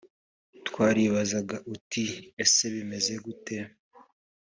[0.67, 2.03] twaribazaga tuti
[2.43, 3.55] “ese bimeze gute?”